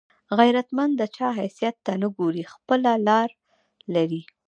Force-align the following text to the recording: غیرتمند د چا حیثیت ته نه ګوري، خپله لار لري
غیرتمند 0.39 0.93
د 0.97 1.03
چا 1.15 1.29
حیثیت 1.39 1.75
ته 1.85 1.93
نه 2.01 2.07
ګوري، 2.17 2.43
خپله 2.53 2.91
لار 3.07 3.29
لري 3.93 4.21